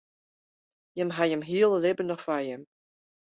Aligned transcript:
Jimme 0.95 1.13
hawwe 1.17 1.29
jimme 1.31 1.47
hiele 1.49 1.77
libben 1.83 2.07
noch 2.09 2.23
foar 2.25 2.43
jimme. 2.47 2.67